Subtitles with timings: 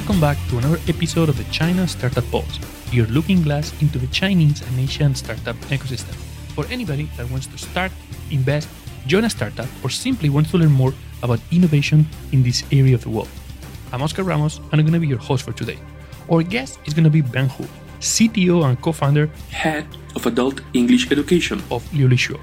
[0.00, 2.58] Welcome back to another episode of the China Startup Pulse,
[2.90, 6.14] your looking glass into the Chinese and Asian startup ecosystem.
[6.54, 7.92] For anybody that wants to start,
[8.30, 8.66] invest,
[9.06, 13.02] join a startup, or simply wants to learn more about innovation in this area of
[13.02, 13.28] the world.
[13.92, 15.78] I'm Oscar Ramos, and I'm going to be your host for today.
[16.32, 17.66] Our guest is going to be Ben Hu,
[18.00, 22.40] CTO and co-founder, head of adult English education of Liulishuo.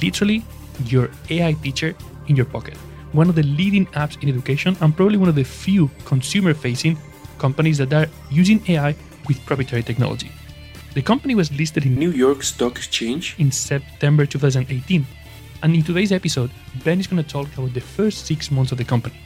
[0.00, 0.44] Literally,
[0.84, 1.96] your AI teacher
[2.28, 2.78] in your pocket
[3.14, 6.98] one of the leading apps in education and probably one of the few consumer facing
[7.38, 8.94] companies that are using AI
[9.28, 10.30] with proprietary technology.
[10.94, 15.06] The company was listed in New York Stock Exchange in September 2018.
[15.62, 16.50] And in today's episode,
[16.84, 19.16] Ben is going to talk about the first six months of the company,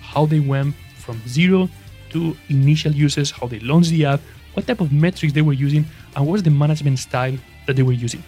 [0.00, 1.68] how they went from zero
[2.10, 4.20] to initial users, how they launched the app,
[4.54, 5.84] what type of metrics they were using,
[6.16, 8.22] and what was the management style that they were using.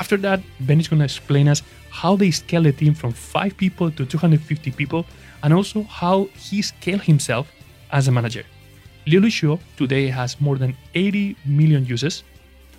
[0.00, 3.56] After that, Ben is going to explain us how they scaled the team from 5
[3.56, 5.06] people to 250 people,
[5.42, 7.46] and also how he scaled himself
[7.92, 8.44] as a manager.
[9.06, 12.24] Liulishuo today has more than 80 million users,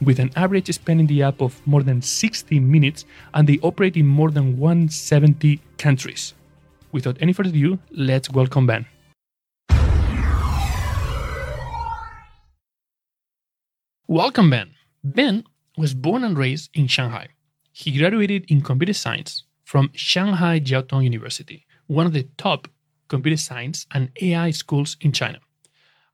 [0.02, 3.95] with an average spend in the app of more than 60 minutes, and they operate
[3.95, 6.34] in more than 170 countries.
[6.92, 8.86] Without any further ado, let's welcome Ben.
[14.08, 14.72] Welcome, Ben.
[15.04, 15.45] Ben
[15.78, 17.28] was born and raised in Shanghai.
[17.72, 22.67] He graduated in computer science from Shanghai Jiao Tong University, one of the top
[23.08, 25.40] computer science and AI schools in China.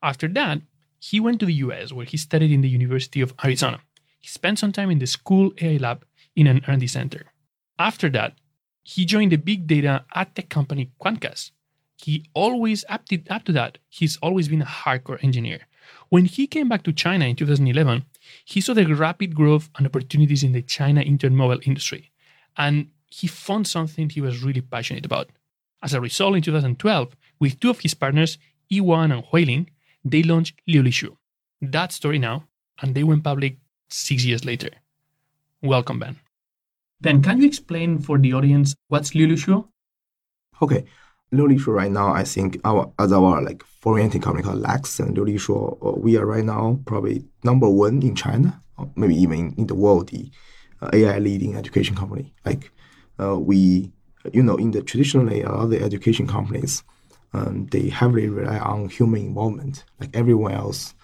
[0.02, 0.62] After that,
[0.98, 3.80] he went to the US where he studied in the University of Arizona.
[4.20, 6.04] He spent some time in the school AI lab
[6.36, 7.26] in an R&D center.
[7.78, 8.34] After that,
[8.82, 11.50] he joined the big data ad tech company Quantcast.
[11.96, 15.60] He always, up to, up to that, he's always been a hardcore engineer.
[16.08, 18.04] When he came back to China in 2011,
[18.44, 22.10] he saw the rapid growth and opportunities in the China internet mobile industry,
[22.56, 25.30] and he found something he was really passionate about.
[25.82, 28.38] As a result, in 2012, with two of his partners,
[28.70, 29.68] Yiwan and Huiling,
[30.04, 31.16] they launched Liulishuo.
[31.60, 32.44] That story now,
[32.80, 33.58] and they went public
[33.88, 34.70] six years later.
[35.62, 36.16] Welcome, Ben.
[37.00, 39.68] Ben, can you explain for the audience what's Liulishuo?
[40.60, 40.84] Okay,
[41.32, 45.98] Liulishuo right now, I think our as our like company called LAIX and Liulishuo, uh,
[45.98, 48.62] we are right now probably number one in China,
[48.96, 50.30] maybe even in the world, the
[50.82, 52.32] uh, AI leading education company.
[52.44, 52.70] Like
[53.18, 53.90] uh, we,
[54.32, 56.84] you know, in the traditionally a lot of the education companies,
[57.32, 59.84] um, they heavily rely on human involvement.
[60.00, 60.94] Like everyone else,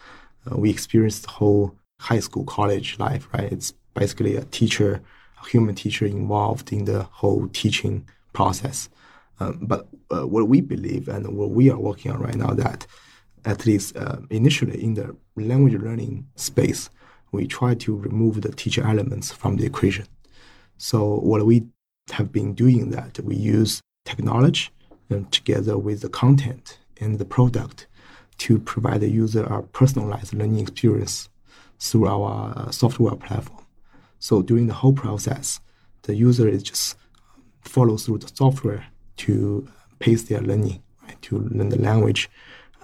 [0.50, 3.50] uh, we experience the whole high school, college life, right?
[3.50, 5.00] It's basically a teacher,
[5.42, 8.88] a human teacher involved in the whole teaching process.
[9.40, 12.86] Um, but uh, what we believe and what we are working on right now that
[13.44, 16.90] at least uh, initially in the language learning space,
[17.32, 20.06] we try to remove the teacher elements from the equation.
[20.76, 21.66] So what we
[22.10, 24.70] have been doing that we use technology
[25.10, 27.86] and um, together with the content and the product
[28.38, 31.28] to provide the user a personalized learning experience
[31.78, 33.64] through our uh, software platform.
[34.18, 35.60] So during the whole process,
[36.02, 36.96] the user is just
[37.60, 38.86] follow through the software
[39.18, 39.68] to
[39.98, 41.20] pace their learning, right?
[41.22, 42.30] to learn the language,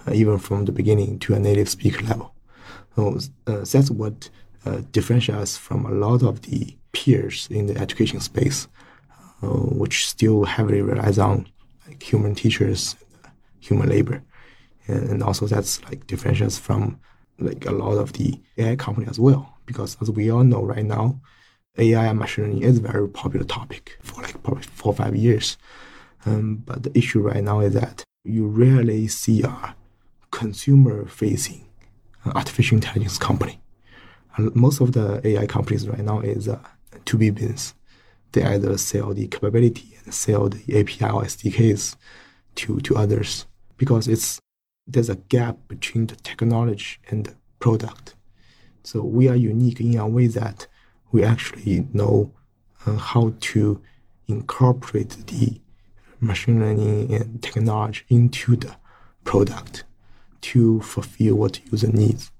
[0.07, 2.33] uh, even from the beginning to a native speaker level.
[2.95, 4.29] So uh, that's what
[4.65, 8.67] uh, differentiates us from a lot of the peers in the education space,
[9.43, 11.47] uh, which still heavily relies on
[11.87, 12.95] like, human teachers,
[13.59, 14.23] human labor,
[14.87, 16.99] and, also that's like differentiates from
[17.39, 19.57] like a lot of the AI company as well.
[19.65, 21.19] Because as we all know right now,
[21.77, 25.15] AI and machine learning is a very popular topic for like probably four or five
[25.15, 25.57] years.
[26.25, 29.75] Um, but the issue right now is that you rarely see a
[30.31, 31.65] consumer-facing
[32.25, 33.61] uh, artificial intelligence company.
[34.53, 36.59] most of the AI companies right now is a
[37.05, 37.73] 2B business.
[38.31, 41.95] They either sell the capability and sell the API or SDKs
[42.55, 43.45] to, to others
[43.77, 44.39] because it's
[44.87, 48.15] there's a gap between the technology and the product.
[48.83, 50.67] So we are unique in a way that
[51.11, 52.31] we actually know
[52.85, 53.81] uh, how to
[54.27, 55.59] incorporate the
[56.19, 58.75] machine learning and technology into the
[59.23, 59.83] product
[60.41, 62.31] to fulfill what user needs.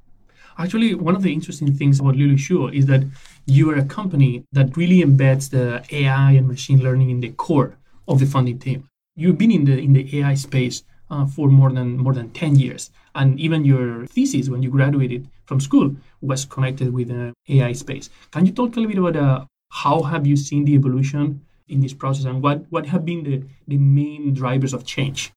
[0.57, 3.03] Actually, one of the interesting things about Liulishuo is that
[3.45, 7.77] you are a company that really embeds the AI and machine learning in the core
[8.07, 8.87] of the founding team.
[9.15, 12.55] You've been in the in the AI space uh, for more than more than 10
[12.55, 17.73] years and even your thesis when you graduated from school was connected with the AI
[17.73, 18.09] space.
[18.31, 21.81] Can you talk a little bit about uh, how have you seen the evolution in
[21.81, 25.31] this process and what, what have been the, the main drivers of change?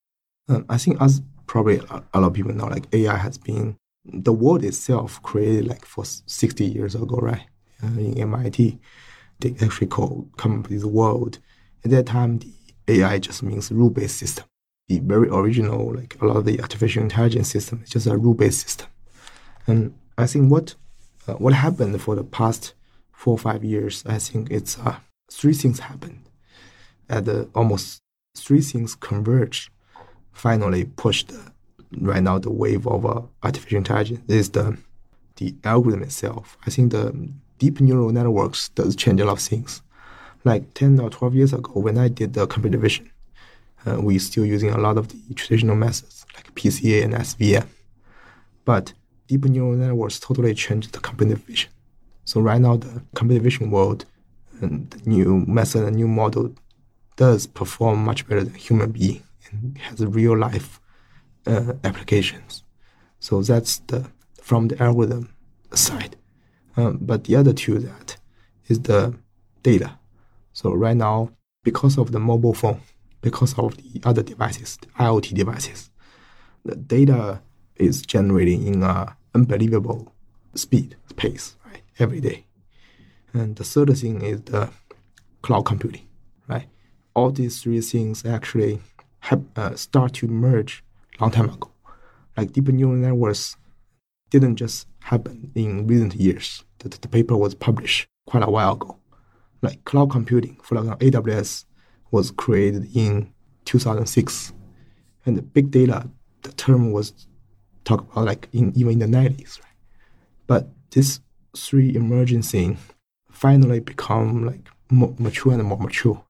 [0.48, 4.32] Um, I think as probably a lot of people know, like AI has been the
[4.32, 7.46] world itself created like for 60 years ago, right?
[7.82, 8.78] Uh, in MIT,
[9.40, 11.38] they actually called the world.
[11.84, 12.52] At that time, the
[12.88, 14.44] AI just means rule-based system.
[14.88, 18.60] the very original, like a lot of the artificial intelligence system, is just a rule-based
[18.60, 18.88] system.
[19.66, 20.74] And I think what
[21.26, 22.72] uh, what happened for the past
[23.12, 24.96] four or five years, I think it's uh,
[25.30, 26.20] three things happened.
[27.08, 28.00] The, almost
[28.36, 29.70] three things converged,
[30.32, 31.32] finally pushed
[31.96, 34.76] right now the wave of uh, artificial intelligence is the
[35.36, 36.58] the algorithm itself.
[36.66, 37.28] I think the
[37.58, 39.82] deep neural networks does change a lot of things.
[40.44, 43.10] Like 10 or 12 years ago, when I did the computer vision,
[43.86, 47.66] uh, we still using a lot of the traditional methods like PCA and SVM.
[48.64, 48.92] But
[49.28, 51.70] deep neural networks totally changed the computer vision.
[52.24, 54.04] So right now, the computer vision world
[54.60, 56.54] and the new method and new model
[57.16, 60.80] does perform much better than human being and has real life
[61.46, 62.62] uh, applications.
[63.20, 64.10] So that's the
[64.42, 65.34] from the algorithm
[65.74, 66.16] side.
[66.76, 68.16] Um, but the other two that
[68.68, 69.14] is the
[69.62, 69.98] data.
[70.52, 71.30] So right now,
[71.64, 72.80] because of the mobile phone,
[73.20, 75.90] because of the other devices, the IoT devices,
[76.64, 77.42] the data
[77.76, 80.12] is generating in a unbelievable
[80.54, 82.47] speed, pace, right, every day.
[83.32, 84.70] And the third thing is the
[85.42, 86.06] cloud computing,
[86.48, 86.66] right?
[87.14, 88.80] All these three things actually
[89.20, 90.82] have, uh, start to merge
[91.20, 91.70] long time ago.
[92.36, 93.56] Like deep neural networks
[94.30, 96.64] didn't just happen in recent years.
[96.78, 98.96] The, the paper was published quite a while ago.
[99.62, 101.64] Like cloud computing, for example, AWS
[102.10, 103.32] was created in
[103.64, 104.52] 2006,
[105.26, 106.08] and the big data,
[106.42, 107.12] the term was
[107.84, 109.72] talked about like in even in the 90s, right?
[110.46, 111.20] But this
[111.56, 112.78] three emerging thing
[113.38, 116.22] finally become like more mature and more mature.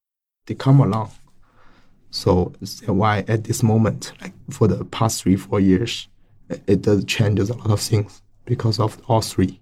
[0.47, 1.11] They come along
[2.11, 2.53] so
[2.87, 6.09] why at this moment, like for the past three, four years,
[6.67, 9.61] it does changes a lot of things because of all three.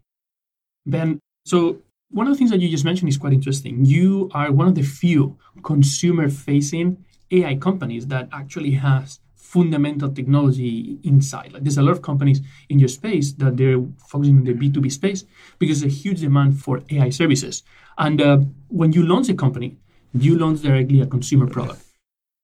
[0.86, 1.78] Ben, so
[2.10, 3.84] one of the things that you just mentioned is quite interesting.
[3.84, 9.18] You are one of the few consumer-facing AI companies that actually has
[9.52, 11.52] fundamental technology inside.
[11.52, 14.90] Like there's a lot of companies in your space that they're focusing on the B2B
[14.90, 15.24] space
[15.58, 17.62] because there's a huge demand for AI services.
[17.96, 18.38] And uh,
[18.68, 19.76] when you launch a company,
[20.12, 21.80] you launch directly a consumer product.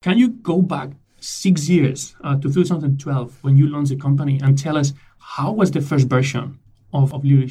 [0.01, 0.89] Can you go back
[1.19, 5.71] six years uh, to 2012 when you launched the company and tell us how was
[5.71, 6.59] the first version
[6.93, 7.47] of, of Liu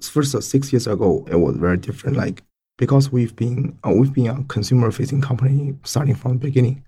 [0.00, 2.16] First, uh, six years ago, it was very different.
[2.16, 2.42] Like
[2.76, 6.84] because we've been uh, we've been a consumer-facing company starting from the beginning.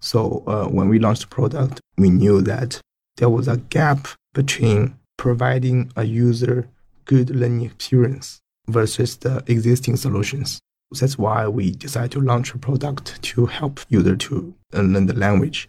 [0.00, 2.80] So uh, when we launched the product, we knew that
[3.16, 6.68] there was a gap between providing a user
[7.04, 10.60] good learning experience versus the existing solutions.
[10.92, 15.68] That's why we decided to launch a product to help user to learn the language.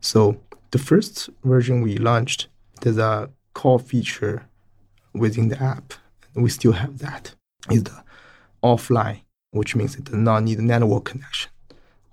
[0.00, 2.48] So the first version we launched,
[2.80, 4.46] there's a core feature
[5.12, 5.94] within the app.
[6.34, 7.34] We still have that.
[7.70, 8.04] Is the
[8.62, 11.50] offline, which means it does not need a network connection.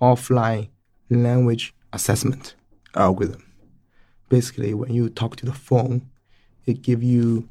[0.01, 0.69] Offline
[1.09, 2.55] language assessment
[2.95, 3.43] algorithm.
[4.29, 6.09] Basically, when you talk to the phone,
[6.65, 7.49] it gives you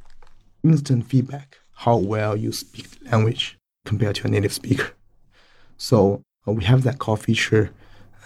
[0.65, 4.93] instant feedback how well you speak the language compared to a native speaker.
[5.77, 7.71] So uh, we have that call feature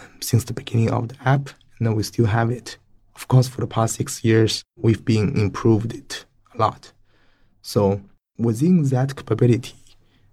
[0.01, 2.79] um, since the beginning of the app, and we still have it.
[3.15, 6.93] Of course, for the past six years, we've been improved it a lot.
[7.63, 8.03] So
[8.39, 9.75] within that capability,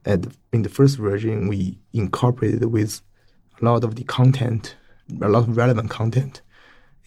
[0.05, 3.01] at, in the first version, we incorporated with
[3.61, 4.75] a lot of the content,
[5.21, 6.41] a lot of relevant content,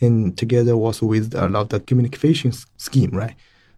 [0.01, 3.35] and together also with a lot of the communication scheme, right?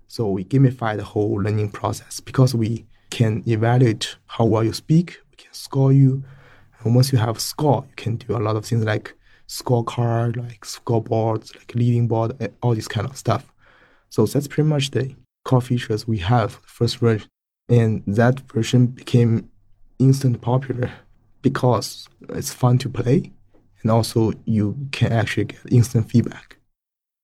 [0.08, 5.20] So we gamify the whole learning process because we can evaluate how well you speak.
[5.30, 6.24] We can score you.
[6.80, 9.14] And once you have score, you can do a lot of things like
[9.48, 13.52] scorecard, like scoreboards, like leading board, eh, all this kind of stuff.
[14.08, 17.28] So that's pretty much the core features we have first version.
[17.68, 19.50] And that version became
[19.98, 20.90] instant popular
[21.42, 23.32] because it's fun to play
[23.82, 26.58] and also you can actually get instant feedback.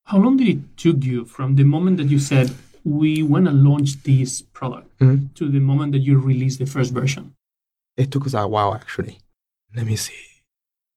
[0.05, 3.51] How long did it took you from the moment that you said, we want to
[3.51, 5.27] launch this product mm-hmm.
[5.33, 7.33] to the moment that you release the first version?
[7.97, 9.17] It took us a while, actually.
[9.75, 10.13] Let me see,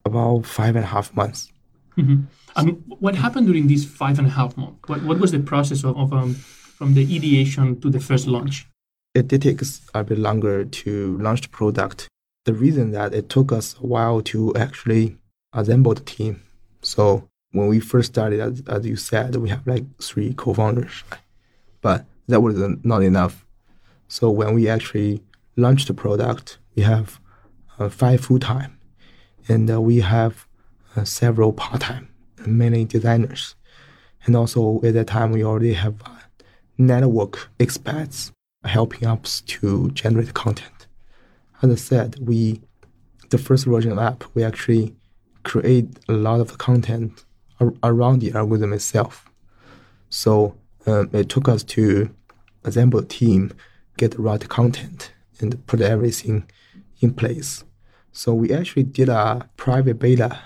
[0.05, 1.51] about five and a half months.
[1.97, 2.25] Mm-hmm.
[2.57, 4.79] And what happened during these five and a half months?
[4.87, 8.67] What, what was the process of, of um, from the ideation to the first launch?
[9.15, 12.09] It did take us a bit longer to launch the product.
[12.45, 15.17] The reason that it took us a while to actually
[15.53, 16.43] assemble the team.
[16.83, 21.05] So when we first started, as, as you said, we have like three co-founders
[21.81, 23.47] but that was not enough.
[24.09, 25.23] So when we actually
[25.57, 27.21] launched the product, we have
[27.79, 28.79] uh, five full time,
[29.49, 30.47] and uh, we have
[30.97, 32.09] uh, several part time,
[32.47, 33.55] mainly designers,
[34.25, 36.11] and also at that time we already have uh,
[36.77, 38.33] network experts
[38.65, 40.87] helping us to generate content.
[41.63, 42.61] As I said, we
[43.31, 44.97] the first version of app we actually
[45.49, 47.25] create a lot of content
[47.59, 49.29] ar- around the algorithm itself.
[50.11, 52.11] So um, it took us to
[52.65, 53.53] assemble a team,
[53.97, 56.45] get the right content, and put everything
[57.01, 57.65] in place.
[58.13, 60.39] So we actually did a private beta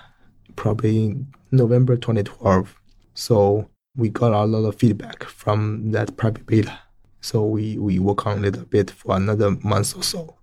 [0.55, 2.75] probably in November 2012.
[3.13, 6.79] So we got a lot of feedback from that private beta.
[7.21, 10.37] So we, we work on it a bit for another month or so.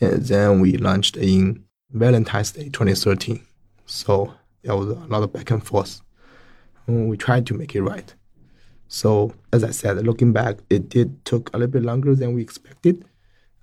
[0.00, 3.47] And then we launched in Valentine's Day 2013.
[3.88, 6.02] So there was a lot of back and forth.
[6.86, 8.14] And we tried to make it right.
[8.86, 12.42] So as I said, looking back, it did took a little bit longer than we
[12.42, 13.04] expected,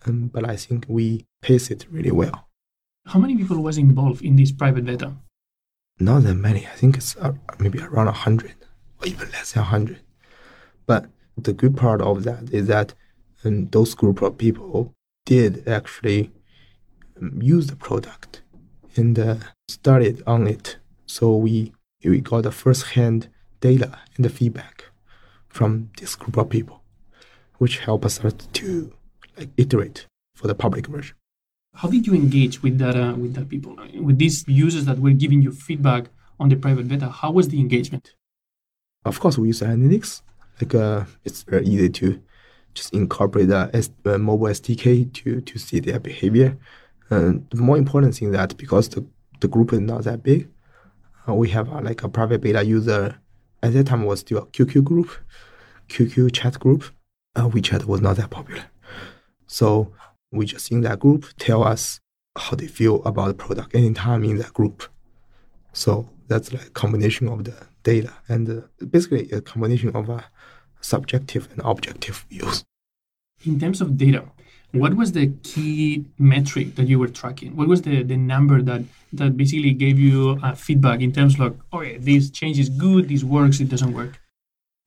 [0.05, 2.47] um, but I think we paced it really well.
[3.05, 5.13] How many people was involved in this private beta?
[5.99, 6.65] Not that many.
[6.67, 8.55] I think it's uh, maybe around hundred,
[8.99, 10.01] or even less than hundred.
[10.85, 11.05] But
[11.37, 12.93] the good part of that is that
[13.43, 14.93] um, those group of people
[15.25, 16.31] did actually
[17.19, 18.41] um, use the product
[18.95, 19.35] and uh,
[19.67, 20.77] started on it.
[21.05, 21.73] So we
[22.03, 23.29] we got the first hand
[23.61, 24.85] data and the feedback
[25.49, 26.81] from this group of people,
[27.57, 28.19] which help us
[28.53, 28.93] to
[29.37, 31.15] like iterate for the public version.
[31.75, 35.11] How did you engage with that uh, with that people with these users that were
[35.11, 36.05] giving you feedback
[36.39, 37.09] on the private beta?
[37.09, 38.13] How was the engagement?
[39.03, 40.21] Of course, we use analytics.
[40.59, 42.21] Like uh, it's very easy to
[42.73, 46.57] just incorporate the S- uh, mobile SDK to to see their behavior.
[47.09, 49.05] And the more important thing that because the
[49.41, 50.49] the group is not that big,
[51.27, 53.17] uh, we have uh, like a private beta user.
[53.63, 55.09] At that time, was still a QQ group,
[55.89, 56.83] QQ chat group.
[57.35, 58.63] Uh, WeChat was not that popular,
[59.45, 59.91] so
[60.31, 61.99] we just in that group tell us
[62.37, 64.83] how they feel about the product anytime in that group.
[65.73, 70.21] So that's like a combination of the data and uh, basically a combination of uh,
[70.81, 72.63] subjective and objective views.
[73.45, 74.25] In terms of data,
[74.79, 77.55] what was the key metric that you were tracking?
[77.55, 81.39] What was the, the number that, that basically gave you uh, feedback in terms of
[81.39, 84.19] like, okay, this change is good, this works, it doesn't work?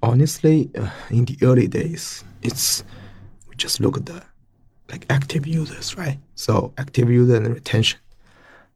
[0.03, 2.85] Honestly, uh, in the early days, it's
[3.49, 4.23] we just look at the
[4.91, 6.19] like active users, right?
[6.35, 7.99] So active user and retention.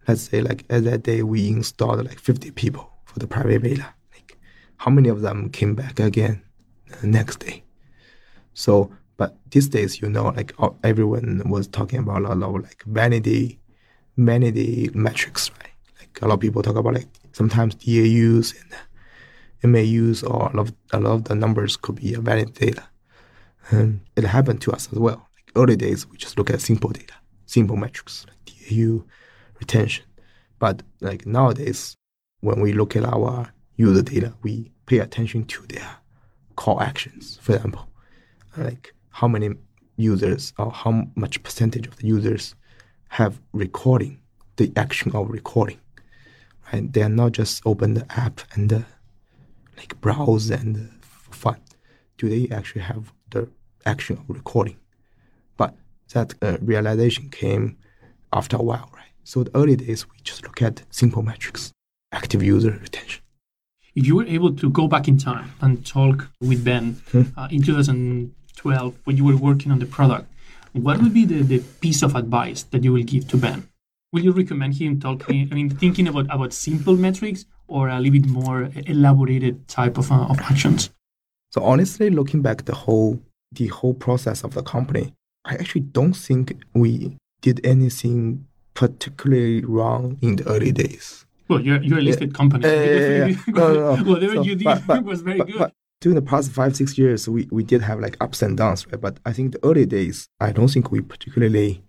[0.08, 3.86] Let's say like at that day we installed like 50 people for the private beta.
[4.12, 4.36] Like
[4.78, 6.42] how many of them came back again
[7.00, 7.62] the next day?
[8.54, 10.52] So, but these days, you know, like
[10.82, 13.60] everyone was talking about a lot of like vanity,
[14.16, 15.76] vanity metrics, right?
[16.00, 20.58] Like a lot of people talk about like sometimes DAUs and MAUs or a lot
[20.58, 22.84] of, a lot of the numbers could be a vanity data.
[23.70, 27.14] And it happened to us as well early days, we just look at simple data,
[27.46, 29.04] simple metrics like DAU,
[29.60, 30.04] retention.
[30.58, 31.96] But like nowadays,
[32.40, 35.96] when we look at our user data, we pay attention to their
[36.56, 37.38] call actions.
[37.42, 37.88] For example,
[38.56, 39.50] like how many
[39.96, 42.54] users or how much percentage of the users
[43.08, 44.18] have recording
[44.56, 45.78] the action of recording
[46.72, 46.92] right?
[46.92, 48.80] They are not just open the app and uh,
[49.76, 51.60] like browse and uh, for fun.
[52.18, 53.48] Do they actually have the
[53.84, 54.76] action of recording?
[55.56, 55.74] But
[56.12, 57.76] that uh, realization came
[58.32, 59.12] after a while right?
[59.24, 61.72] So the early days we just look at simple metrics
[62.12, 63.22] active user retention.
[63.94, 67.22] If you were able to go back in time and talk with ben hmm?
[67.36, 70.26] Uh, in 2000 12 when you were working on the product,
[70.72, 73.68] what would be the, the piece of advice that you will give to Ben?
[74.12, 78.20] Will you recommend him talking, I mean, thinking about, about simple metrics or a little
[78.20, 80.90] bit more elaborated type of, uh, of actions?
[81.50, 83.20] So honestly, looking back the whole,
[83.52, 85.12] the whole process of the company,
[85.44, 91.26] I actually don't think we did anything particularly wrong in the early days.
[91.48, 92.66] Well, you're, you're a listed company.
[92.66, 95.72] Whatever you did but, but, was very but, good.
[96.02, 99.00] During the past five, six years, we, we did have like ups and downs, right?
[99.00, 101.84] But I think the early days, I don't think we particularly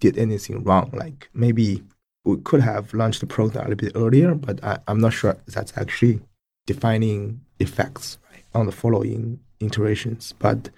[0.00, 0.90] did anything wrong.
[0.92, 1.84] Like maybe
[2.24, 5.36] we could have launched the product a little bit earlier, but I, I'm not sure
[5.46, 6.18] that's actually
[6.66, 10.34] defining effects right, on the following iterations.
[10.36, 10.70] But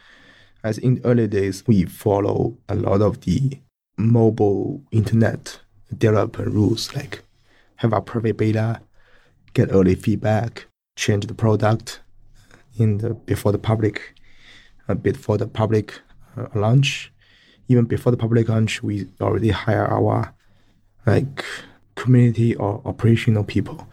[0.63, 3.59] as in the early days, we follow a lot of the
[3.97, 5.61] mobile internet
[5.97, 7.23] developer rules, like
[7.77, 8.83] have a private beta,
[9.55, 12.03] get early feedback, change the product
[12.79, 14.15] in the before the public,
[15.03, 16.01] bit for the public
[16.37, 17.13] uh, launch.
[17.69, 20.35] Even before the public launch, we already hire our
[21.05, 21.45] like
[21.95, 23.89] community or operational people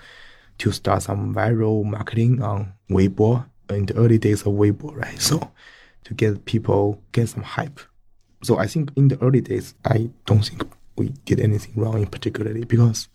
[0.60, 5.20] to start some viral marketing on Weibo in the early days of Weibo, right?
[5.20, 5.52] So
[6.04, 7.80] to get people get some hype.
[8.44, 10.63] So I think in the early days, I don't think
[10.98, 13.08] we did anything wrong in particularly because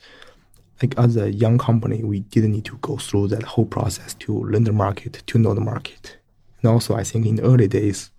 [0.83, 4.45] like as a young company, we didn't need to go through that whole process to
[4.45, 6.19] learn the market, to know the market.
[6.63, 8.11] And also, I think in the early days,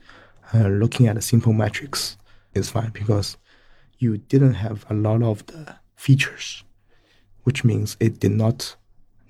[0.54, 2.18] uh, looking at simple metrics
[2.54, 3.38] is fine because
[4.00, 6.63] you didn't have a lot of the features
[7.50, 8.75] which means it did not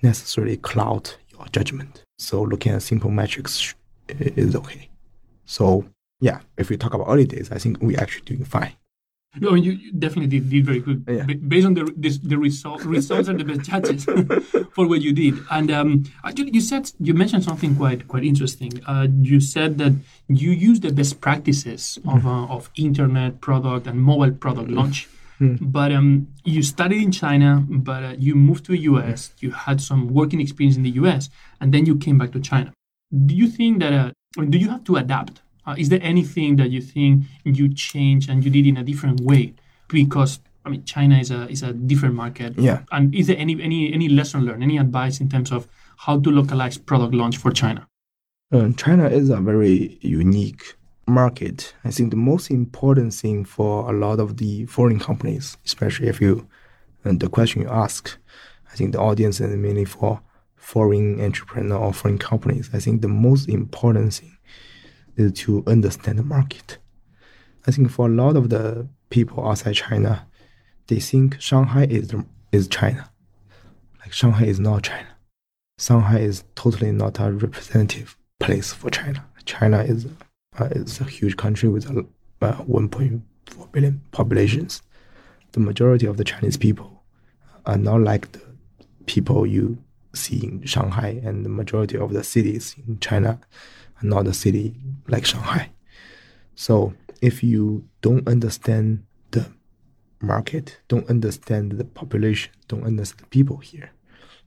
[0.01, 2.03] necessarily cloud your judgment.
[2.17, 3.73] So looking at simple metrics
[4.09, 4.89] is okay.
[5.45, 5.85] So
[6.19, 8.73] yeah, if we talk about early days, I think we actually doing fine.
[9.39, 11.23] No, you, you definitely did, did very good Yeah.
[11.23, 14.03] B- based on the this, the result, results and the best judges
[14.75, 15.35] for what you did.
[15.51, 18.71] And um, actually, you said you mentioned something quite quite interesting.
[18.87, 19.93] Uh, you said that
[20.27, 25.07] you use the best practices of uh, of internet product and mobile product launch.
[25.61, 29.31] But um, you studied in China, but uh, you moved to the US.
[29.39, 31.29] You had some working experience in the US,
[31.61, 32.73] and then you came back to China.
[33.25, 33.93] Do you think that?
[33.93, 34.11] Uh,
[34.49, 35.41] do you have to adapt?
[35.69, 39.19] Uh, is there anything that you think you changed and you did in a different
[39.21, 39.53] way?
[39.87, 42.57] Because I mean, China is a is a different market.
[42.57, 42.81] Yeah.
[42.91, 46.31] And is there any any any lesson learned, any advice in terms of how to
[46.31, 47.87] localize product launch for China?
[48.51, 51.75] Um, China is a very unique market.
[51.83, 56.19] I think the most important thing for a lot of the foreign companies, especially if
[56.19, 56.47] you,
[57.03, 58.17] and the question you ask,
[58.71, 60.21] I think the audience is mainly for
[60.55, 62.71] foreign entrepreneur or foreign companies.
[62.73, 64.35] I think the most important thing
[65.19, 66.77] is to understand the market.
[67.67, 70.25] I think for a lot of the people outside China,
[70.87, 72.13] they think Shanghai is
[72.51, 73.09] is China.
[73.99, 75.07] Like Shanghai is not China.
[75.77, 79.25] Shanghai is totally not a representative place for China.
[79.45, 80.07] China is
[80.59, 82.05] uh, is a huge country with a,
[82.41, 84.81] uh, 1.4 billion populations.
[85.51, 87.03] The majority of the Chinese people
[87.65, 88.41] are not like the
[89.05, 89.77] people you
[90.13, 93.39] see in Shanghai, and the majority of the cities in China
[94.01, 94.75] not a city
[95.07, 95.69] like Shanghai.
[96.55, 99.51] So if you don't understand the
[100.21, 103.91] market, don't understand the population, don't understand the people here,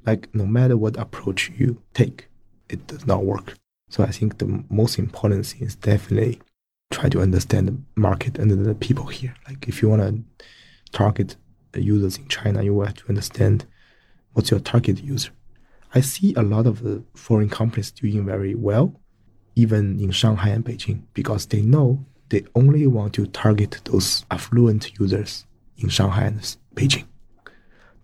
[0.06, 2.28] like no matter what approach you take,
[2.68, 3.54] it does not work.
[3.88, 6.40] So I think the most important thing is definitely
[6.90, 9.34] try to understand the market and the people here.
[9.48, 10.46] Like if you want to
[10.92, 11.36] target
[11.74, 13.66] users in China, you have to understand
[14.32, 15.30] what's your target user.
[15.94, 19.00] I see a lot of the foreign companies doing very well,
[19.54, 24.98] even in Shanghai and Beijing, because they know they only want to target those affluent
[24.98, 25.44] users
[25.76, 27.04] in Shanghai and Beijing.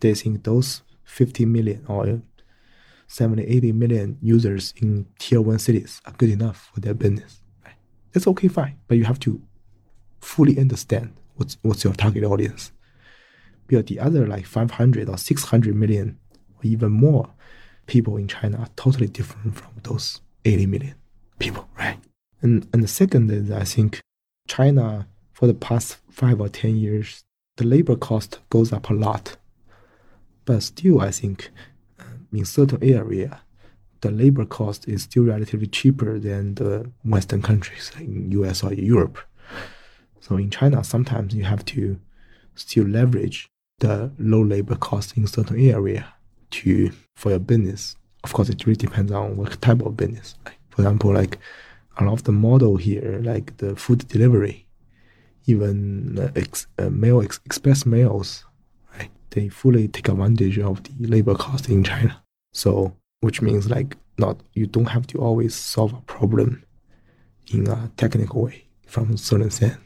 [0.00, 2.20] They think those 50 million or
[3.06, 7.40] 70, 80 million users in tier one cities are good enough for their business.
[8.12, 8.78] That's okay, fine.
[8.86, 9.40] But you have to
[10.20, 12.72] fully understand what's, what's your target audience.
[13.66, 16.18] Because the other like 500 or 600 million
[16.56, 17.30] or even more
[17.86, 20.94] people in China are totally different from those 80 million
[21.38, 21.98] people, right?
[22.42, 24.00] And, and the second is I think
[24.46, 27.24] China, for the past five or 10 years,
[27.56, 29.36] the labor cost goes up a lot.
[30.44, 31.50] But still, I think
[32.00, 33.40] uh, in certain area,
[34.00, 38.72] the labor cost is still relatively cheaper than the Western countries, like in US or
[38.72, 39.18] Europe.
[40.20, 41.98] So in China, sometimes you have to
[42.54, 43.48] still leverage
[43.80, 46.12] the low labor cost in certain area
[46.50, 47.96] to for your business.
[48.24, 50.34] Of course, it really depends on what type of business.
[50.78, 51.38] For example, like
[51.96, 54.64] a lot of the model here, like the food delivery,
[55.46, 58.44] even uh, ex, uh, mail ex, express mails,
[58.96, 59.10] right?
[59.30, 62.22] They fully take advantage of the labor cost in China.
[62.52, 66.62] So, which means like not you don't have to always solve a problem
[67.52, 69.78] in a technical way from a certain sense.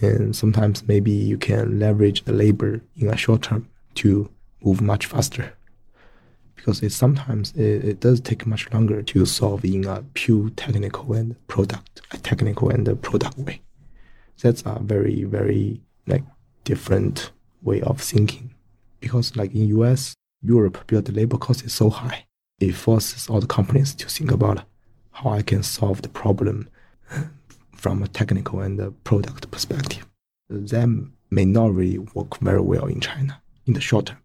[0.00, 4.28] And sometimes maybe you can leverage the labor in a short term to
[4.64, 5.56] move much faster.
[6.60, 11.14] Because it sometimes it, it does take much longer to solve in a pure technical
[11.14, 13.62] and product, a technical and a product way.
[14.42, 16.22] That's a very, very like
[16.64, 18.52] different way of thinking.
[19.00, 22.26] Because like in US, Europe, the labor cost is so high,
[22.58, 24.64] it forces all the companies to think about
[25.12, 26.68] how I can solve the problem
[27.74, 30.06] from a technical and a product perspective.
[30.50, 34.18] That may not really work very well in China in the short term.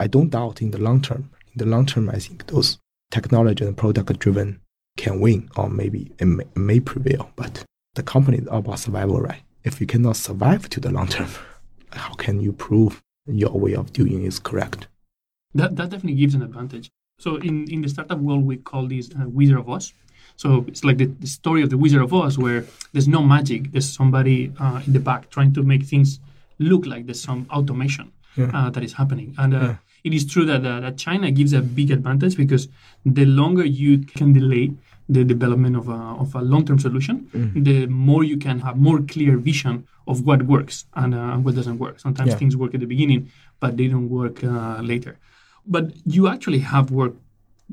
[0.00, 1.30] I don't doubt in the long term.
[1.54, 2.78] In the long term, I think those
[3.10, 4.60] technology and product driven
[4.96, 7.30] can win, or maybe it may, may prevail.
[7.36, 9.42] But the company is all about survival, right?
[9.64, 11.28] If you cannot survive to the long term,
[11.92, 14.88] how can you prove your way of doing is correct?
[15.54, 16.90] That, that definitely gives an advantage.
[17.18, 19.92] So in, in the startup world, we call this uh, Wizard of Oz.
[20.36, 23.70] So it's like the, the, story of the Wizard of Oz, where there's no magic.
[23.70, 26.18] There's somebody uh, in the back trying to make things
[26.58, 28.50] look like there's some automation Yeah.
[28.54, 29.34] uh, that is happening.
[29.36, 29.76] And uh, Yeah.
[30.04, 32.68] It is true that, uh, that China gives a big advantage because
[33.04, 34.72] the longer you can delay
[35.08, 39.36] the development of a, of a long-term solution, the more you can have more clear
[39.36, 42.00] vision of what works and uh, what doesn't work.
[42.00, 42.36] Sometimes Yeah.
[42.38, 43.28] things work at the beginning,
[43.60, 45.18] but they don't work uh, later.
[45.66, 47.18] But you actually have worked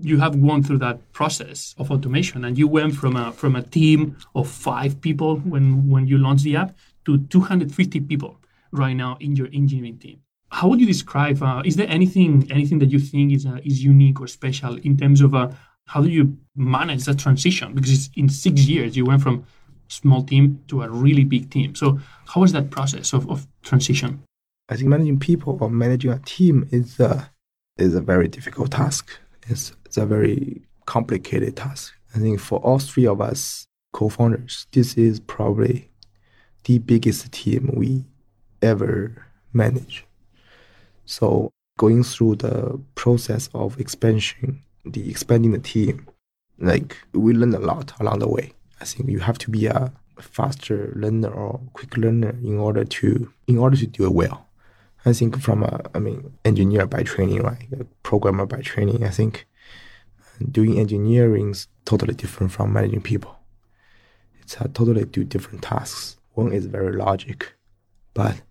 [0.01, 3.61] you have gone through that process of automation and you went from a from a
[3.61, 6.69] team of five people when when you launched the app
[7.05, 8.37] to 250 people
[8.71, 10.17] right now in your engineering team
[10.51, 11.41] how would you describe?
[11.41, 14.97] Uh, is there anything anything that you think is uh, is unique or special in
[14.97, 15.49] terms of uh,
[15.85, 17.73] how do you manage that transition?
[17.73, 19.45] Because in six years you went from
[19.87, 21.75] small team to a really big team.
[21.75, 24.23] So how was that process of, of transition?
[24.69, 27.31] I think managing people or managing a team is a
[27.77, 29.09] is a very difficult task.
[29.47, 31.93] It's it's a very complicated task.
[32.15, 35.89] I think for all three of us co-founders, this is probably
[36.65, 38.05] the biggest team we
[38.61, 40.05] ever manage.
[41.09, 46.07] So going through the process of expansion, the expanding the team,
[46.59, 48.53] like we learn a lot along the way.
[48.79, 53.33] I think you have to be a faster learner or quick learner in order to
[53.47, 54.45] in order to do it well.
[55.03, 57.67] I think from a I mean engineer by training, right?
[57.79, 59.03] A programmer by training.
[59.03, 59.47] I think
[60.51, 63.35] doing engineering is totally different from managing people.
[64.41, 66.17] It's a totally two different tasks.
[66.33, 67.53] One is very logic,
[68.13, 68.43] but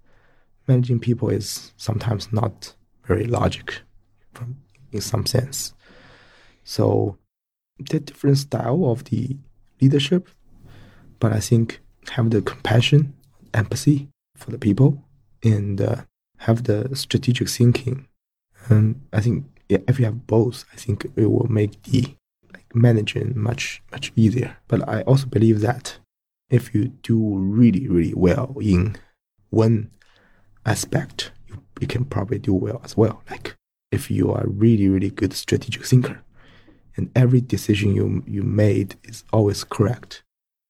[0.68, 3.81] managing people is sometimes not very logic
[4.35, 4.57] from
[4.92, 5.74] in some sense.
[6.64, 7.16] So
[7.78, 9.37] the different style of the
[9.81, 10.28] leadership,
[11.18, 13.14] but I think have the compassion,
[13.54, 15.02] empathy for the people,
[15.42, 16.02] and uh,
[16.38, 18.07] have the strategic thinking.
[18.68, 22.16] And I think if you have both, I think it will make the
[22.52, 24.57] like managing much much easier.
[24.68, 25.98] But I also believe that
[26.50, 28.96] if you do really really well in
[29.50, 29.90] one
[30.68, 33.22] aspect, you, you can probably do well as well.
[33.31, 33.57] Like
[33.90, 36.22] if you are really really good strategic thinker,
[36.96, 40.22] and every decision you you made is always correct,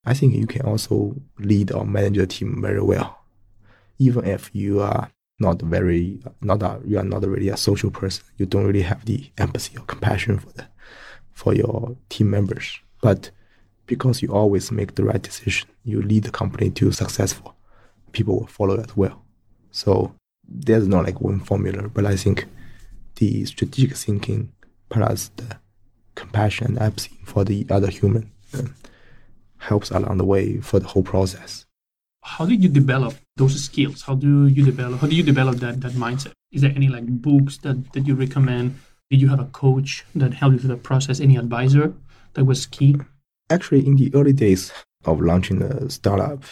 [0.05, 3.19] I think you can also lead or manage a team very well,
[3.97, 8.23] even if you are not very not a, you are not really a social person.
[8.37, 10.67] You don't really have the empathy or compassion for the
[11.31, 12.79] for your team members.
[13.01, 13.31] But
[13.85, 17.55] because you always make the right decision, you lead the company to successful.
[18.11, 19.23] People will follow as well.
[19.71, 20.13] So
[20.47, 22.45] there's not like one formula, but I think
[23.15, 24.51] the strategic thinking
[24.89, 25.57] plus the
[26.15, 28.75] compassion and empathy for the other human um,
[29.57, 31.65] helps along the way for the whole process.
[32.23, 34.01] How did you develop those skills?
[34.01, 34.99] How do you develop?
[34.99, 36.33] How do you develop that that mindset?
[36.51, 38.79] Is there any like books that that you recommend?
[39.09, 41.19] Did you have a coach that helped you through the process?
[41.19, 41.93] Any advisor
[42.33, 42.97] that was key?
[43.49, 44.71] Actually, in the early days
[45.05, 46.43] of launching the startup,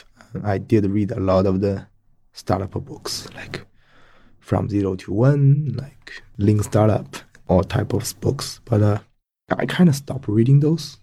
[0.44, 1.86] I did read a lot of the
[2.38, 3.66] startup books, like
[4.40, 7.16] from zero to one, like Lean Startup,
[7.48, 8.62] all type of books.
[8.66, 9.00] But uh,
[9.50, 10.98] I kind of stopped reading those.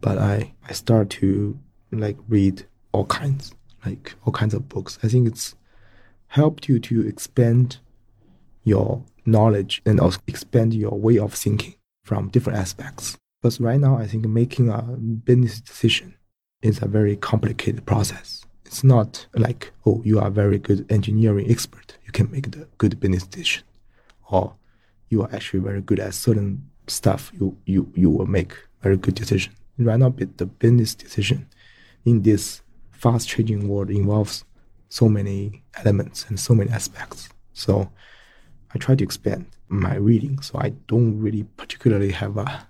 [0.00, 1.58] But I I start to
[1.90, 4.98] like read all kinds like all kinds of books.
[5.02, 5.54] I think it's
[6.28, 7.78] helped you to expand
[8.64, 13.16] your knowledge and also expand your way of thinking from different aspects.
[13.40, 16.16] Because right now, I think making a business decision
[16.62, 18.45] is a very complicated process.
[18.66, 21.96] It's not like, oh, you are a very good engineering expert.
[22.04, 23.64] You can make the good business decision.
[24.30, 24.54] Or
[25.08, 27.30] you are actually very good at certain stuff.
[27.32, 29.54] You, you, you will make very good decision.
[29.78, 31.48] Right now, the business decision
[32.04, 34.44] in this fast changing world involves
[34.88, 37.28] so many elements and so many aspects.
[37.52, 37.90] So
[38.74, 40.40] I try to expand my reading.
[40.40, 42.66] So I don't really particularly have a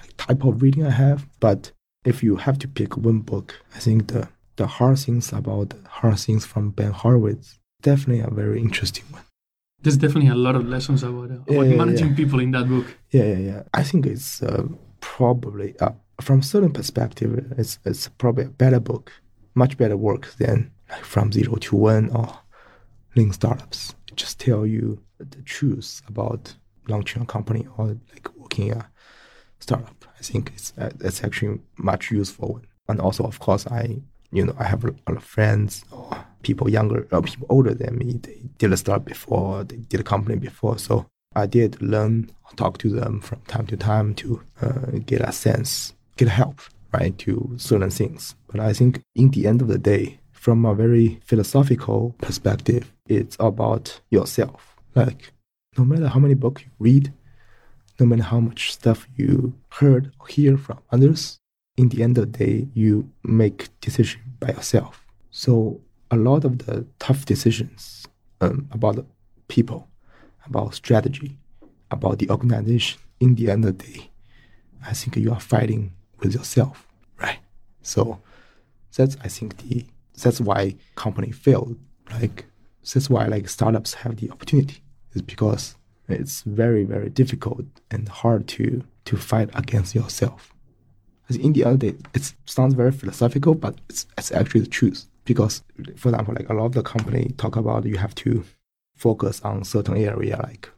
[0.00, 1.72] like type of reading I have, but
[2.04, 4.28] if you have to pick one book, I think the
[4.60, 5.68] the hard things about
[5.98, 7.58] hard things from Ben Horowitz
[7.90, 9.22] definitely a very interesting one.
[9.82, 12.20] There's definitely a lot of lessons about, uh, about Yeah, managing yeah.
[12.20, 12.86] people in that book.
[13.16, 13.62] Yeah, yeah, yeah.
[13.72, 14.64] I think it's uh,
[15.00, 19.04] probably uh, from certain perspective, it's it's probably a better book,
[19.54, 22.28] much better work than like from zero to one or
[23.16, 23.94] Lean startups.
[24.10, 24.84] It just tell you
[25.18, 26.42] the truth about
[26.86, 28.90] launching a company or like working a
[29.58, 30.04] startup.
[30.18, 32.60] I think it's uh, it's actually much useful.
[32.88, 36.70] And also, of course, I you know I have a lot of friends or people
[36.70, 38.14] younger or people older than me.
[38.22, 42.78] They did a startup before, they did a company before, so I did learn, talk
[42.78, 46.60] to them from time to time to uh, get a sense, get help,
[46.92, 48.34] right, to certain things.
[48.48, 53.36] But I think in the end of the day, from a very philosophical perspective, it's
[53.38, 54.74] about yourself.
[54.94, 55.32] Like,
[55.76, 57.12] no matter how many books you read,
[58.00, 61.38] no matter how much stuff you heard or hear from others,
[61.80, 64.94] in the end of the day, you make decision by yourself.
[65.30, 68.06] So a lot of the tough decisions
[68.40, 69.06] um, about
[69.48, 69.90] people
[70.46, 71.38] about strategy,
[71.90, 73.00] about the organization.
[73.20, 74.10] In the end of the day,
[74.86, 76.86] I think you are fighting with yourself,
[77.20, 77.38] right?
[77.82, 78.20] So
[78.96, 79.86] that's I think the
[80.22, 81.76] that's why company failed.
[82.10, 82.46] Like
[82.92, 84.82] that's why like startups have the opportunity
[85.14, 85.76] is because
[86.08, 90.54] it's very very difficult and hard to to fight against yourself.
[91.30, 95.06] As in the other day, it sounds very philosophical, but it's it's actually the truth.
[95.24, 95.62] Because
[95.96, 98.44] for example, like a lot of the company talk about you have to
[98.96, 100.68] focus on certain area, like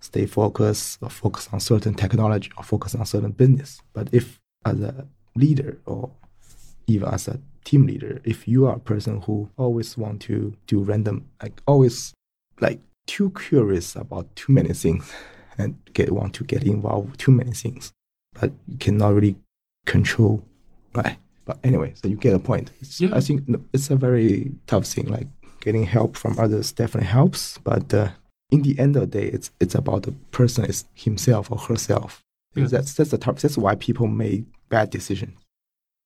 [0.00, 3.82] stay focused or focus on certain technology or focus on certain business.
[3.92, 6.10] But if as a leader or
[6.86, 10.80] even as a team leader, if you are a person who always want to do
[10.80, 12.14] random, like always
[12.60, 15.12] like too curious about too many things
[15.58, 17.92] and get want to get involved with too many things,
[18.40, 19.36] but you cannot really
[19.86, 20.44] control,
[20.94, 21.16] right?
[21.44, 22.70] But anyway, so you get a point.
[22.98, 23.10] Yeah.
[23.12, 23.42] I think
[23.72, 25.06] it's a very tough thing.
[25.06, 25.26] Like
[25.60, 28.10] getting help from others definitely helps, but uh,
[28.50, 32.22] in the end of the day, it's it's about the person is himself or herself.
[32.54, 32.66] Yeah.
[32.66, 33.40] That's that's the tough.
[33.40, 35.36] That's why people make bad decisions.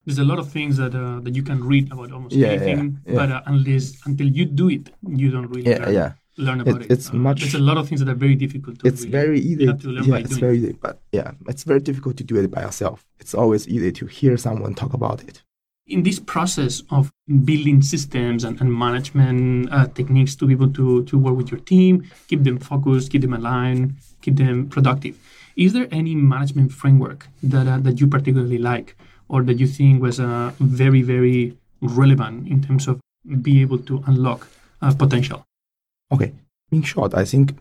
[0.05, 2.99] There's a lot of things that uh, that you can read about almost yeah, anything,
[3.05, 5.69] yeah, but uh, unless until you do it, you don't really.
[5.69, 6.85] Yeah, yeah learn about it.
[6.85, 6.91] it.
[6.91, 7.41] It's uh, much.
[7.41, 8.87] There's a lot of things that are very difficult to.
[8.87, 9.63] It's really, very easy.
[9.63, 12.17] You have to learn yeah, by it's doing very easy, but yeah, it's very difficult
[12.17, 13.05] to do it by yourself.
[13.19, 15.43] It's always easy to hear someone talk about it.
[15.87, 17.11] In this process of
[17.45, 21.61] building systems and, and management uh, techniques to be able to to work with your
[21.61, 25.17] team, keep them focused, keep them aligned, keep them productive,
[25.57, 28.95] is there any management framework that uh, that you particularly like,
[29.27, 32.99] or that you think was uh, very very relevant in terms of
[33.41, 34.47] be able to unlock
[34.81, 35.46] uh, potential?
[36.11, 36.33] Okay.
[36.71, 37.57] In short, I think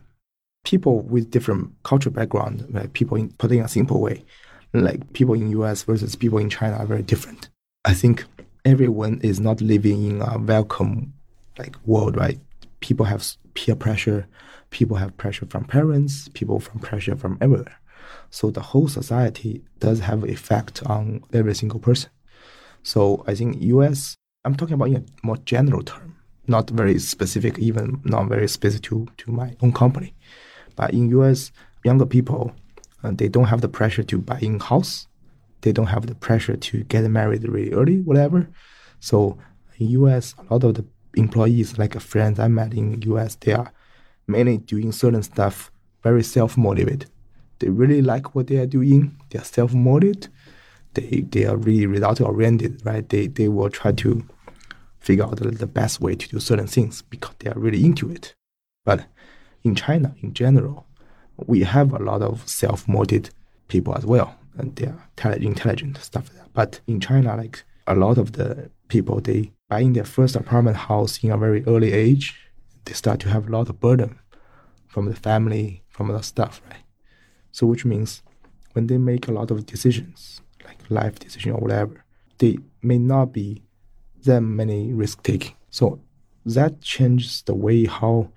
[0.65, 4.25] people with different cultural background, like people in putting a simple way,
[4.73, 7.49] like people in US versus people in China are very different.
[7.85, 8.25] I think
[8.65, 11.13] everyone is not living in a welcome
[11.59, 12.39] like world, right?
[12.81, 14.27] People have peer pressure,
[14.71, 17.79] people have pressure from parents, people from pressure from everywhere.
[18.31, 22.11] So the whole society does have effect on every single person.
[22.83, 26.15] So I think US, I'm talking about in a more general term
[26.49, 30.15] not very specific, even not very specific to, to my own company.
[30.77, 31.53] But in US,
[31.85, 32.53] younger people,
[33.03, 35.07] uh, they don't have the pressure to buy in house.
[35.63, 38.49] They don't have the pressure to get married really early, whatever.
[39.01, 39.39] So
[39.79, 43.53] in US, a lot of the employees, like a friends I met in US, they
[43.53, 43.73] are
[44.27, 45.71] mainly doing certain stuff
[46.03, 47.11] very self-motivated.
[47.59, 49.17] They really like what they are doing.
[49.31, 50.29] They are self-motivated.
[50.95, 53.07] They they are really result oriented, right?
[53.09, 54.25] They they will try to
[55.07, 58.35] figure out the, best way to do certain things because they are really into it.
[58.85, 59.07] But
[59.62, 60.85] in China, in general,
[61.47, 63.31] we have a lot of self-motivated
[63.69, 66.53] people as well, and they are intelligent stuff like.
[66.53, 71.23] But in China, like a lot of the people, they buying their first apartment house
[71.23, 72.35] in a very early age,
[72.85, 74.19] they start to have a lot of burden
[74.88, 76.85] from the family, from the stuff, right?
[77.53, 78.23] So which means
[78.73, 82.05] when they make a lot of decisions, like life decision or whatever,
[82.38, 83.62] they may not be
[84.27, 85.55] that many risk taking.
[85.71, 86.01] So
[86.45, 88.31] that changes the way how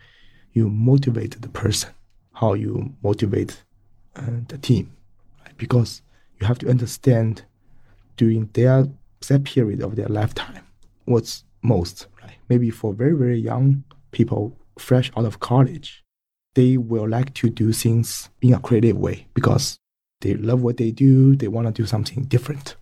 [0.54, 1.92] you motivate the person,
[2.34, 3.64] how you motivate
[4.16, 4.92] uh, the team,
[5.46, 5.56] right?
[5.58, 6.02] because
[6.40, 7.44] you have to understand
[8.18, 8.88] during their
[9.28, 10.64] that period of their lifetime
[11.06, 12.38] what's most right.
[12.48, 16.04] Maybe for very very young people fresh out of college,
[16.56, 19.78] they will like to do things in a creative way because
[20.22, 21.36] they love what they do.
[21.36, 22.76] They want to do something different.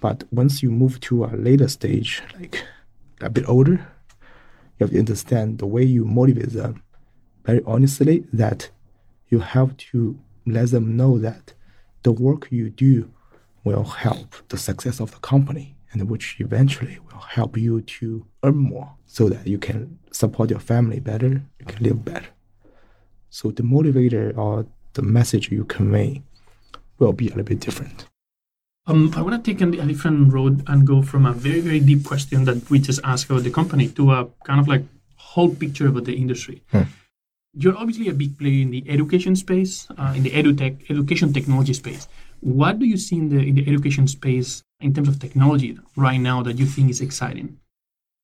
[0.00, 2.64] But once you move to a later stage, like
[3.20, 3.86] a bit older,
[4.78, 6.82] you have to understand the way you motivate them
[7.44, 8.70] very honestly that
[9.28, 11.52] you have to let them know that
[12.02, 13.10] the work you do
[13.64, 18.56] will help the success of the company and which eventually will help you to earn
[18.56, 22.28] more so that you can support your family better, you can live better.
[23.28, 26.22] So the motivator or the message you convey
[26.98, 28.06] will be a little bit different.
[28.90, 32.04] Um, I want to take a, different road and go from a very, very deep
[32.04, 34.82] question that we just asked about the company to a kind of like
[35.16, 36.64] whole picture about the industry.
[36.72, 36.82] Hmm.
[37.54, 41.72] You're obviously a big player in the education space, uh, in the edutech, education technology
[41.72, 42.08] space.
[42.40, 46.20] What do you see in the, in the education space in terms of technology right
[46.20, 47.58] now that you think is exciting?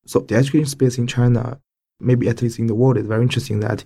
[0.05, 1.61] So the education space in China,
[2.01, 3.85] maybe at least in the world, is very interesting that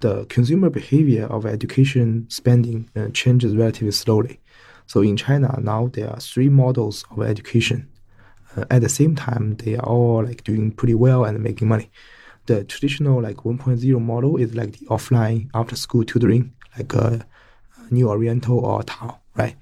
[0.00, 4.40] the consumer behavior of education spending uh, changes relatively slowly.
[4.86, 7.88] So in China now there are three models of education.
[8.56, 11.90] Uh, at the same time, they are all like doing pretty well and making money.
[12.46, 17.24] The traditional like 1.0 model is like the offline after school tutoring, like a
[17.90, 19.56] New Oriental or TAL, right?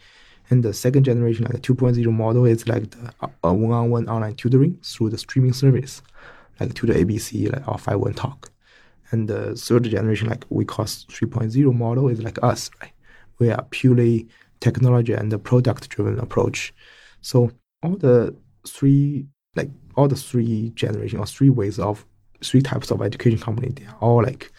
[0.48, 4.78] And the second generation, like the 2.0 model, is like the uh, one-on-one online tutoring
[4.83, 6.02] through the streaming service,
[6.59, 8.50] like Tutor ABC, like our 51 Talk.
[9.12, 12.92] And the third generation, like we call 3.0 model, is like us, right?
[13.38, 14.28] We are purely
[14.60, 16.72] technology and the product driven approach.
[17.20, 17.50] So
[17.82, 18.34] all the
[18.66, 22.06] three like all the three generation or three ways of
[22.42, 24.52] three types of education company, they are all like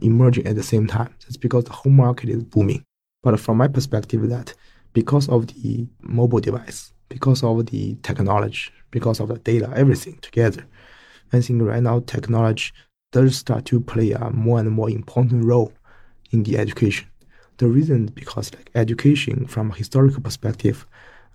[0.00, 1.14] emerging at the same time.
[1.26, 2.84] It's because the whole market is booming.
[3.22, 4.54] But from my perspective, that
[4.92, 10.64] because of the mobile device, because of the technology, because of the data, everything together,
[11.32, 12.72] I think right now technology
[13.12, 15.72] does start to play a more and more important role
[16.30, 17.06] in the education.
[17.58, 20.86] The reason is because like education from a historical perspective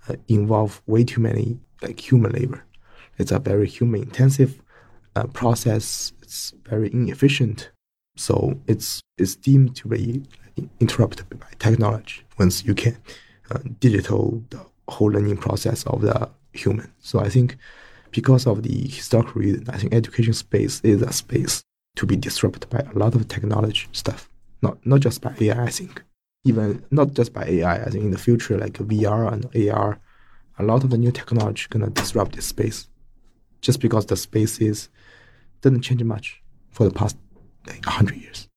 [0.08, 2.64] uh, involve way too many like human labor.
[3.18, 4.60] It's a very human intensive
[5.16, 6.12] uh, process.
[6.22, 7.70] It's very inefficient.
[8.16, 10.22] So it's it's deemed to be
[10.80, 12.96] interrupted by technology once you can
[13.50, 16.92] uh, digital the whole learning process of the human.
[17.00, 17.56] So I think
[18.10, 21.62] because of the historical reason, I think education space is a space
[21.96, 24.28] to be disrupted by a lot of technology stuff.
[24.62, 26.02] Not not just by AI, I think.
[26.44, 29.98] Even not just by AI, I think in the future like VR and AR,
[30.58, 32.88] a lot of the new technology gonna disrupt this space.
[33.60, 34.88] Just because the space is
[35.60, 37.16] didn't change much for the past
[37.66, 38.48] like hundred years.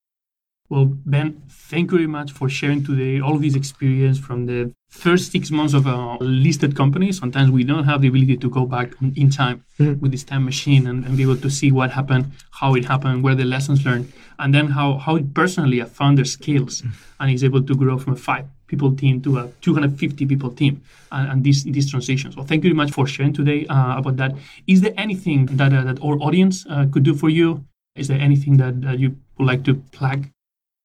[0.69, 4.73] Well, Ben, thank you very much for sharing today all of this experience from the
[4.91, 7.11] first six months of a listed company.
[7.11, 9.99] Sometimes we don't have the ability to go back in time mm-hmm.
[9.99, 13.23] with this time machine and, and, be able to see what happened, how it happened,
[13.23, 16.91] where the lessons learned, and then how, how personally a founder scales mm-hmm.
[17.21, 20.81] and is able to grow from a five people team to a 250 people team
[21.11, 22.31] and, and this, this transition.
[22.33, 24.35] So thank you very much for sharing today uh, about that.
[24.67, 27.63] Is there anything that, uh, that our audience uh, could do for you?
[27.95, 30.27] Is there anything that, that you would like to plug?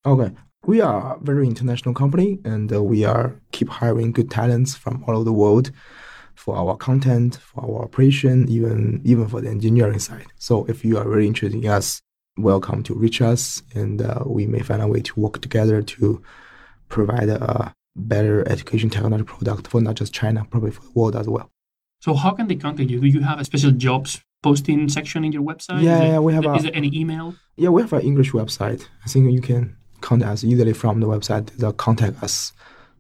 [0.05, 0.33] Okay.
[0.67, 5.05] We are a very international company and uh, we are keep hiring good talents from
[5.07, 5.71] all over the world
[6.35, 10.27] for our content, for our operation, even even for the engineering side.
[10.39, 12.03] So if you are really interested in us,
[12.37, 16.21] welcome to reach us and uh, we may find a way to work together to
[16.89, 21.29] provide a better education technology product for not just China, probably for the world as
[21.29, 21.49] well.
[22.01, 23.01] So how can they contact you?
[23.01, 25.83] Do you have a special jobs posting section in your website?
[25.83, 26.45] Yeah, yeah we have.
[26.45, 27.37] Is, a, is there any email?
[27.55, 28.89] Yeah, we have an English website.
[29.05, 29.76] I think you can
[30.07, 32.53] contact us easily from the website, the contact us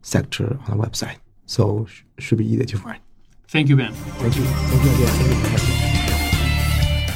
[0.02, 1.16] sector on the website.
[1.46, 3.00] So sh- should be easy to find.
[3.48, 3.92] Thank you, Ben.
[3.92, 4.42] Thank you.
[4.42, 5.14] Thank you again.
[5.14, 5.86] Thank you for having.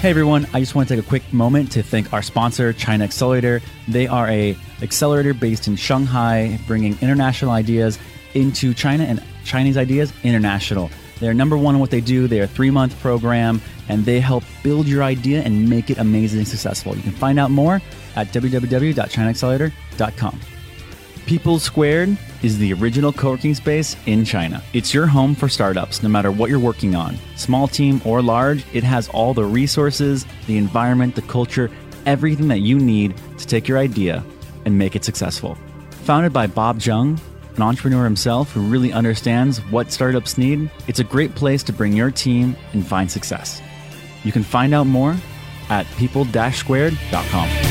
[0.00, 3.04] Hey everyone, I just want to take a quick moment to thank our sponsor, China
[3.04, 3.60] Accelerator.
[3.86, 7.98] They are a accelerator based in Shanghai, bringing international ideas
[8.32, 10.88] into China and Chinese ideas international.
[11.20, 12.26] They're number one in what they do.
[12.26, 16.46] They're a three month program and they help build your idea and make it amazingly
[16.46, 16.96] successful.
[16.96, 17.82] You can find out more
[18.16, 20.40] at www.chinaaccelerator.com.
[21.26, 24.62] People Squared is the original co working space in China.
[24.72, 27.16] It's your home for startups, no matter what you're working on.
[27.36, 31.70] Small team or large, it has all the resources, the environment, the culture,
[32.06, 34.24] everything that you need to take your idea
[34.64, 35.56] and make it successful.
[36.02, 37.20] Founded by Bob Jung,
[37.60, 41.92] an entrepreneur himself who really understands what startups need, it's a great place to bring
[41.92, 43.60] your team and find success.
[44.24, 45.14] You can find out more
[45.68, 47.69] at people-squared.com.